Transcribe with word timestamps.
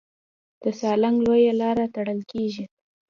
د 0.61 0.63
سالنګ 0.79 1.17
لویه 1.25 1.53
لاره 1.61 1.85
تړل 1.95 2.19
کېږي. 2.31 2.65